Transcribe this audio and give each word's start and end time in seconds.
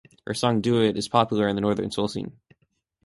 Her 0.25 0.33
song 0.33 0.61
"Do 0.61 0.81
It" 0.81 0.97
is 0.97 1.07
popular 1.07 1.47
in 1.47 1.53
the 1.53 1.61
northern 1.61 1.91
soul 1.91 2.07
scene. 2.07 2.35